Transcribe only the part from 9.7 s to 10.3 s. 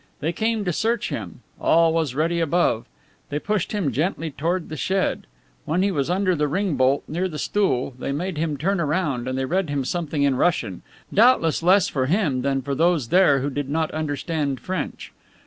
something